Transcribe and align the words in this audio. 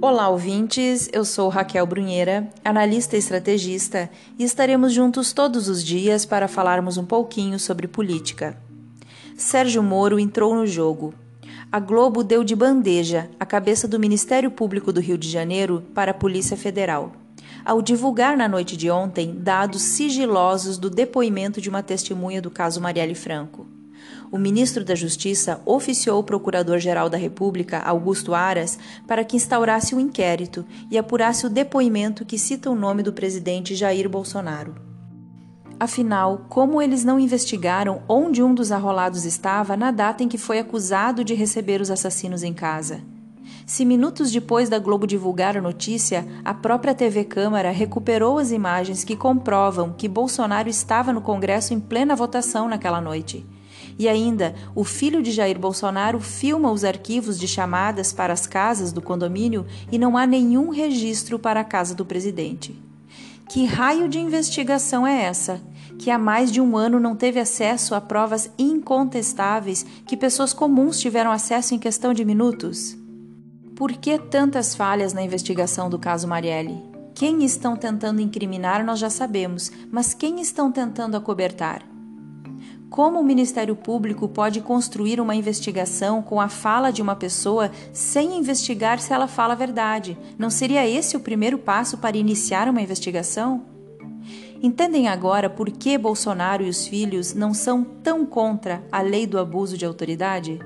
Olá, 0.00 0.28
ouvintes. 0.28 1.10
Eu 1.12 1.24
sou 1.24 1.48
Raquel 1.48 1.84
Brunheira, 1.84 2.48
analista 2.64 3.16
e 3.16 3.18
estrategista, 3.18 4.08
e 4.38 4.44
estaremos 4.44 4.92
juntos 4.92 5.32
todos 5.32 5.68
os 5.68 5.82
dias 5.84 6.24
para 6.24 6.46
falarmos 6.46 6.96
um 6.96 7.04
pouquinho 7.04 7.58
sobre 7.58 7.88
política. 7.88 8.56
Sérgio 9.36 9.82
Moro 9.82 10.16
entrou 10.16 10.54
no 10.54 10.68
jogo. 10.68 11.12
A 11.72 11.80
Globo 11.80 12.22
deu 12.22 12.44
de 12.44 12.54
bandeja 12.54 13.28
a 13.40 13.44
cabeça 13.44 13.88
do 13.88 13.98
Ministério 13.98 14.52
Público 14.52 14.92
do 14.92 15.00
Rio 15.00 15.18
de 15.18 15.28
Janeiro 15.28 15.82
para 15.92 16.12
a 16.12 16.14
Polícia 16.14 16.56
Federal, 16.56 17.10
ao 17.64 17.82
divulgar 17.82 18.36
na 18.36 18.46
noite 18.46 18.76
de 18.76 18.88
ontem 18.88 19.34
dados 19.36 19.82
sigilosos 19.82 20.78
do 20.78 20.88
depoimento 20.88 21.60
de 21.60 21.68
uma 21.68 21.82
testemunha 21.82 22.40
do 22.40 22.52
caso 22.52 22.80
Marielle 22.80 23.16
Franco 23.16 23.77
o 24.30 24.38
ministro 24.38 24.84
da 24.84 24.94
Justiça 24.94 25.60
oficiou 25.64 26.20
o 26.20 26.24
Procurador-Geral 26.24 27.08
da 27.08 27.16
República, 27.16 27.78
Augusto 27.78 28.34
Aras, 28.34 28.78
para 29.06 29.24
que 29.24 29.36
instaurasse 29.36 29.94
um 29.94 30.00
inquérito 30.00 30.64
e 30.90 30.98
apurasse 30.98 31.46
o 31.46 31.50
depoimento 31.50 32.24
que 32.24 32.38
cita 32.38 32.70
o 32.70 32.74
nome 32.74 33.02
do 33.02 33.12
presidente 33.12 33.74
Jair 33.74 34.08
Bolsonaro. 34.08 34.74
Afinal, 35.80 36.44
como 36.48 36.82
eles 36.82 37.04
não 37.04 37.20
investigaram 37.20 38.02
onde 38.08 38.42
um 38.42 38.52
dos 38.52 38.72
arrolados 38.72 39.24
estava 39.24 39.76
na 39.76 39.92
data 39.92 40.24
em 40.24 40.28
que 40.28 40.36
foi 40.36 40.58
acusado 40.58 41.22
de 41.22 41.34
receber 41.34 41.80
os 41.80 41.90
assassinos 41.90 42.42
em 42.42 42.52
casa? 42.52 43.00
Se 43.64 43.84
minutos 43.84 44.32
depois 44.32 44.68
da 44.68 44.78
Globo 44.78 45.06
divulgar 45.06 45.56
a 45.56 45.62
notícia, 45.62 46.26
a 46.44 46.52
própria 46.52 46.94
TV 46.94 47.24
Câmara 47.24 47.70
recuperou 47.70 48.38
as 48.38 48.50
imagens 48.50 49.04
que 49.04 49.14
comprovam 49.14 49.92
que 49.92 50.08
Bolsonaro 50.08 50.68
estava 50.68 51.12
no 51.12 51.20
Congresso 51.20 51.72
em 51.72 51.78
plena 51.78 52.16
votação 52.16 52.68
naquela 52.68 53.00
noite 53.00 53.46
e 53.98 54.08
ainda, 54.08 54.54
o 54.74 54.84
filho 54.84 55.20
de 55.20 55.32
Jair 55.32 55.58
Bolsonaro 55.58 56.20
filma 56.20 56.70
os 56.70 56.84
arquivos 56.84 57.38
de 57.38 57.48
chamadas 57.48 58.12
para 58.12 58.32
as 58.32 58.46
casas 58.46 58.92
do 58.92 59.02
condomínio 59.02 59.66
e 59.90 59.98
não 59.98 60.16
há 60.16 60.24
nenhum 60.24 60.70
registro 60.70 61.38
para 61.38 61.60
a 61.60 61.64
casa 61.64 61.94
do 61.94 62.04
presidente. 62.04 62.80
Que 63.48 63.64
raio 63.64 64.08
de 64.08 64.20
investigação 64.20 65.06
é 65.06 65.22
essa? 65.22 65.60
Que 65.98 66.10
há 66.10 66.18
mais 66.18 66.52
de 66.52 66.60
um 66.60 66.76
ano 66.76 67.00
não 67.00 67.16
teve 67.16 67.40
acesso 67.40 67.94
a 67.94 68.00
provas 68.00 68.50
incontestáveis 68.56 69.84
que 70.06 70.16
pessoas 70.16 70.52
comuns 70.52 71.00
tiveram 71.00 71.32
acesso 71.32 71.74
em 71.74 71.78
questão 71.78 72.14
de 72.14 72.24
minutos? 72.24 72.96
Por 73.74 73.92
que 73.92 74.18
tantas 74.18 74.74
falhas 74.74 75.12
na 75.12 75.22
investigação 75.22 75.90
do 75.90 75.98
caso 75.98 76.28
Marielle? 76.28 76.82
Quem 77.14 77.44
estão 77.44 77.74
tentando 77.74 78.20
incriminar 78.20 78.84
nós 78.84 78.98
já 79.00 79.10
sabemos, 79.10 79.72
mas 79.90 80.14
quem 80.14 80.40
estão 80.40 80.70
tentando 80.70 81.16
acobertar? 81.16 81.82
Como 82.90 83.20
o 83.20 83.24
Ministério 83.24 83.76
Público 83.76 84.28
pode 84.28 84.62
construir 84.62 85.20
uma 85.20 85.34
investigação 85.34 86.22
com 86.22 86.40
a 86.40 86.48
fala 86.48 86.90
de 86.90 87.02
uma 87.02 87.14
pessoa 87.14 87.70
sem 87.92 88.38
investigar 88.38 88.98
se 88.98 89.12
ela 89.12 89.28
fala 89.28 89.52
a 89.52 89.56
verdade? 89.56 90.16
Não 90.38 90.48
seria 90.48 90.88
esse 90.88 91.16
o 91.16 91.20
primeiro 91.20 91.58
passo 91.58 91.98
para 91.98 92.16
iniciar 92.16 92.66
uma 92.68 92.80
investigação? 92.80 93.62
Entendem 94.62 95.06
agora 95.06 95.50
por 95.50 95.70
que 95.70 95.98
Bolsonaro 95.98 96.64
e 96.64 96.68
os 96.68 96.86
filhos 96.86 97.34
não 97.34 97.52
são 97.52 97.84
tão 97.84 98.24
contra 98.24 98.82
a 98.90 99.02
lei 99.02 99.26
do 99.26 99.38
abuso 99.38 99.76
de 99.76 99.84
autoridade? 99.84 100.58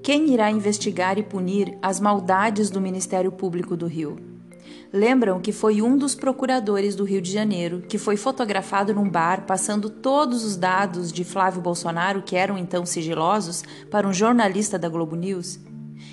Quem 0.00 0.32
irá 0.32 0.50
investigar 0.50 1.18
e 1.18 1.22
punir 1.22 1.76
as 1.82 2.00
maldades 2.00 2.70
do 2.70 2.80
Ministério 2.80 3.32
Público 3.32 3.76
do 3.76 3.86
Rio? 3.86 4.31
Lembram 4.92 5.40
que 5.40 5.52
foi 5.52 5.80
um 5.80 5.96
dos 5.96 6.14
procuradores 6.14 6.94
do 6.94 7.04
Rio 7.04 7.20
de 7.20 7.32
Janeiro 7.32 7.82
que 7.88 7.96
foi 7.96 8.16
fotografado 8.16 8.94
num 8.94 9.08
bar 9.08 9.46
passando 9.46 9.88
todos 9.88 10.44
os 10.44 10.56
dados 10.56 11.10
de 11.10 11.24
Flávio 11.24 11.62
Bolsonaro, 11.62 12.22
que 12.22 12.36
eram 12.36 12.58
então 12.58 12.84
sigilosos, 12.84 13.64
para 13.90 14.06
um 14.06 14.12
jornalista 14.12 14.78
da 14.78 14.88
Globo 14.88 15.16
News? 15.16 15.58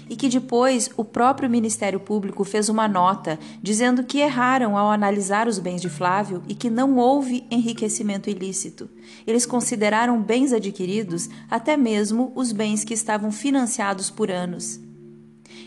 E 0.09 0.15
que 0.15 0.29
depois 0.29 0.89
o 0.97 1.03
próprio 1.03 1.49
Ministério 1.49 1.99
Público 1.99 2.43
fez 2.43 2.69
uma 2.69 2.87
nota 2.87 3.37
dizendo 3.61 4.03
que 4.03 4.19
erraram 4.19 4.77
ao 4.77 4.89
analisar 4.89 5.47
os 5.47 5.59
bens 5.59 5.81
de 5.81 5.89
Flávio 5.89 6.41
e 6.47 6.55
que 6.55 6.69
não 6.69 6.97
houve 6.97 7.45
enriquecimento 7.51 8.29
ilícito. 8.29 8.89
Eles 9.25 9.45
consideraram 9.45 10.21
bens 10.21 10.53
adquiridos 10.53 11.29
até 11.49 11.75
mesmo 11.75 12.31
os 12.35 12.51
bens 12.51 12.83
que 12.83 12.93
estavam 12.93 13.31
financiados 13.31 14.09
por 14.09 14.31
anos 14.31 14.79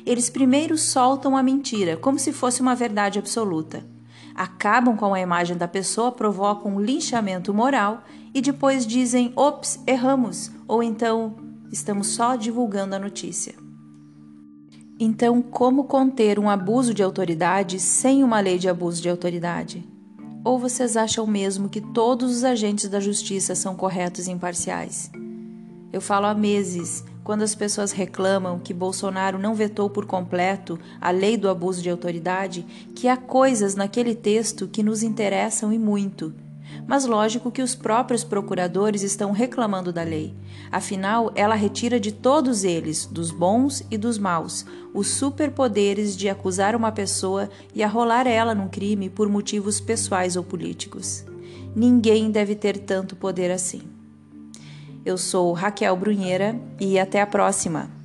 eles 0.05 0.29
primeiro 0.31 0.77
soltam 0.77 1.37
a 1.37 1.43
mentira, 1.43 1.97
como 1.97 2.19
se 2.19 2.33
fosse 2.33 2.61
uma 2.61 2.75
verdade 2.75 3.19
absoluta. 3.19 3.85
Acabam 4.35 4.97
com 4.97 5.13
a 5.13 5.21
imagem 5.21 5.57
da 5.57 5.69
pessoa, 5.69 6.11
provocam 6.11 6.77
um 6.77 6.81
linchamento 6.81 7.53
moral 7.53 8.03
e 8.35 8.41
depois 8.41 8.87
dizem: 8.87 9.33
ops, 9.37 9.81
erramos, 9.87 10.51
ou 10.67 10.83
então 10.83 11.37
estamos 11.71 12.09
só 12.09 12.37
divulgando 12.37 12.95
a 12.95 12.99
notícia. 12.99 13.55
Então, 14.99 15.43
como 15.43 15.85
conter 15.85 16.39
um 16.39 16.49
abuso 16.49 16.95
de 16.95 17.03
autoridade 17.03 17.81
sem 17.81 18.23
uma 18.23 18.41
lei 18.41 18.59
de 18.59 18.69
abuso 18.69 19.03
de 19.03 19.09
autoridade? 19.09 19.85
Ou 20.45 20.59
vocês 20.59 20.97
acham 20.97 21.27
mesmo 21.27 21.69
que 21.69 21.81
todos 21.81 22.31
os 22.31 22.45
agentes 22.45 22.89
da 22.89 23.01
justiça 23.01 23.55
são 23.55 23.75
corretos 23.75 24.27
e 24.27 24.31
imparciais? 24.31 25.11
Eu 25.93 26.01
falo 26.01 26.27
há 26.27 26.35
meses 26.35 27.05
quando 27.25 27.43
as 27.43 27.55
pessoas 27.55 27.93
reclamam 27.93 28.59
que 28.59 28.75
Bolsonaro 28.75 29.38
não 29.38 29.55
vetou 29.55 29.88
por 29.88 30.06
completo 30.06 30.78
a 31.00 31.10
lei 31.10 31.37
do 31.37 31.49
abuso 31.49 31.83
de 31.83 31.91
autoridade, 31.91 32.66
que 32.94 33.09
há 33.09 33.16
coisas 33.16 33.75
naquele 33.75 34.15
texto 34.15 34.66
que 34.69 34.83
nos 34.83 35.03
interessam 35.03 35.72
e 35.72 35.78
muito. 35.78 36.34
Mas 36.87 37.05
lógico 37.05 37.50
que 37.50 37.62
os 37.62 37.75
próprios 37.75 38.25
procuradores 38.25 39.03
estão 39.03 39.31
reclamando 39.31 39.93
da 39.93 40.03
lei. 40.03 40.34
Afinal, 40.71 41.31
ela 41.34 41.55
retira 41.55 42.00
de 42.00 42.11
todos 42.11 42.65
eles, 42.65 43.06
dos 43.06 43.31
bons 43.31 43.84
e 43.91 43.97
dos 43.97 44.19
maus, 44.19 44.65
os 44.94 45.09
superpoderes 45.09 46.16
de 46.16 46.28
acusar 46.28 46.75
uma 46.75 46.91
pessoa 46.91 47.49
e 47.75 47.82
arrolar 47.82 48.27
ela 48.27 48.55
num 48.55 48.69
crime 48.69 49.09
por 49.09 49.28
motivos 49.28 49.81
pessoais 49.81 50.34
ou 50.34 50.43
políticos. 50.43 51.25
Ninguém 51.75 52.31
deve 52.31 52.55
ter 52.55 52.78
tanto 52.78 53.16
poder 53.16 53.50
assim. 53.50 53.92
Eu 55.05 55.19
sou 55.19 55.53
Raquel 55.53 55.97
Brunheira 55.97 56.55
e 56.79 56.99
até 56.99 57.21
a 57.21 57.27
próxima! 57.27 58.02